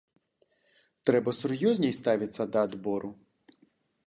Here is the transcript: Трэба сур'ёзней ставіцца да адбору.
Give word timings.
Трэба 1.09 1.29
сур'ёзней 1.41 1.93
ставіцца 1.99 2.43
да 2.57 2.65
адбору. 2.71 3.15